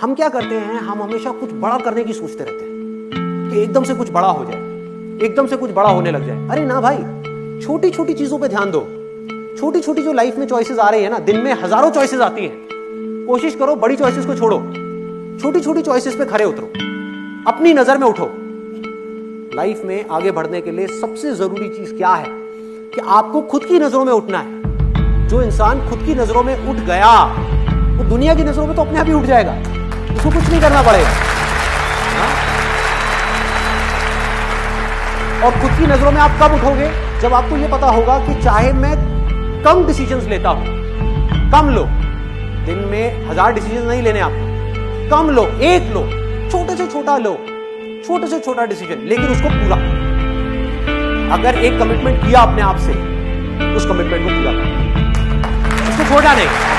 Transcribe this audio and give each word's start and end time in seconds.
हम 0.00 0.14
क्या 0.14 0.28
करते 0.28 0.54
हैं, 0.54 0.78
हम 0.78 1.02
हमेशा 1.02 1.30
कुछ 1.30 1.50
बड़ा 1.52 1.76
करने 1.78 2.02
की 2.04 2.12
सोचते 2.12 2.44
रहते 2.44 2.64
हैं 2.64 3.50
कि 3.50 3.62
एकदम 3.62 3.84
से 3.84 3.94
कुछ 3.94 4.10
बड़ा 4.10 4.28
हो 4.28 4.44
जाए, 4.44 4.60
एकदम 5.26 5.46
से 5.46 5.56
कुछ 5.56 5.70
बड़ा 5.70 5.88
होने 5.88 6.10
लग 6.10 6.26
जाए। 6.26 6.48
अरे 6.48 6.64
ना 6.66 6.80
भाई 6.80 6.96
छोटी 7.60 7.90
छोटी 7.90 8.14
चीज़ों 8.14 8.38
पे 8.38 8.48
ध्यान 8.48 8.70
दो। 8.70 8.80
छोटी 9.58 9.80
छोटी 9.80 10.02
जो 10.02 10.12
लाइफ 10.12 10.38
में 10.38 10.46
चॉइसेस 10.46 10.78
आ 10.78 10.88
रही 10.90 11.02
है 11.02 11.10
ना, 11.10 11.18
दिन 11.18 11.36
में 11.36 11.52
हज़ारों 11.54 11.90
चॉइसेस 11.90 12.20
आती 12.20 12.44
हैं। 12.44 13.26
कोशिश 13.26 13.54
करो, 13.54 13.74
बड़ी 13.76 13.96
चॉइसेस 13.96 14.26
को 14.26 14.34
छोड़ो। 14.34 14.58
छोटी 15.42 15.60
छोटी 15.60 15.82
चॉइसेस 15.82 16.14
पे 16.16 16.24
खड़े 16.24 16.44
उतरो। 16.44 16.66
अपनी 17.46 17.72
नज़र 17.74 17.98
में 17.98 18.06
उठो। 18.06 18.30
लाइफ 19.56 19.82
में 19.84 20.08
आगे 20.08 20.30
बढ़ने 20.30 20.60
के 20.60 20.70
लिए 20.70 20.86
सबसे 21.00 21.34
ज़रूरी 21.34 21.68
चीज़ 21.68 21.94
क्या 21.94 22.14
है 22.14 22.28
कि 22.94 23.00
आपको 23.08 23.42
खुद 23.42 23.64
की 23.64 23.78
नज़रों 23.78 24.04
में 24.04 24.12
उठना 24.12 24.38
है। 24.38 25.28
जो 25.28 25.42
इंसान 25.42 25.88
खुद 25.90 26.06
की 26.06 26.14
नज़रों 26.14 26.42
में 26.42 26.54
उठ 26.54 26.76
गया, 26.86 27.12
वो 27.98 28.08
दुनिया 28.08 28.34
की 28.34 28.44
नज़रों 28.44 28.66
में 28.66 28.74
तो 28.76 28.82
अपने 28.82 28.98
आप 28.98 29.06
ही 29.06 29.12
उठ 29.12 29.24
जाएगा। 29.24 29.58
उसको 30.10 30.30
कुछ 30.30 30.48
नहीं 30.48 30.60
करना 30.60 30.82
पड़ेगा। 30.82 31.10
हाँ? 32.16 32.30
और 35.44 35.60
खुद 35.60 35.70
की 35.70 35.86
नज़रों 35.86 36.12
में 36.12 36.20
आप 36.20 36.38
कब 36.42 36.54
उठोगे? 36.54 36.90
जब 37.20 37.34
आपको 37.34 37.56
यह 37.56 37.68
पता 37.68 37.86
होगा 37.88 38.18
कि 38.26 38.34
चाहे 38.42 38.72
मैं 38.74 38.94
कम 39.64 39.86
डिसीजंस 39.86 40.26
लेता 40.28 40.48
हूँ, 40.48 40.64
कम 41.52 41.68
लो, 41.68 41.84
दिन 42.66 42.78
में 42.90 43.28
हज़ार 43.28 43.52
डिसीज़न 43.54 43.86
नहीं 43.86 44.02
लेने 44.02 44.20
आपको 44.20 44.48
कम 45.10 45.30
लो, 45.30 45.46
एक 45.64 45.92
लो, 45.94 46.02
छोटे 46.50 46.76
से 46.76 46.86
छोटा 46.86 47.16
लो, 47.18 47.32
छोटे 48.06 48.26
से 48.26 48.38
छोटा 48.40 48.64
डिसीज़न 48.66 49.06
लेकिन 49.08 49.26
उसको 49.26 49.48
पूरा। 49.50 49.76
अगर 51.34 51.58
एक 51.58 51.78
कमिटमेंट 51.78 52.20
किया 52.20 52.40
अपने 52.40 52.62
आप 52.62 52.78
से 52.78 52.92
उस 53.76 53.86
कमिटमेंट 53.86 54.22
को 54.22 54.30
पूरा 54.30 54.52
उसको 55.90 56.14
छोटा 56.14 56.34
नहीं। 56.34 56.69